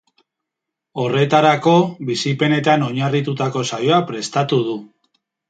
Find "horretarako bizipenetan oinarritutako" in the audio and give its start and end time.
1.03-3.65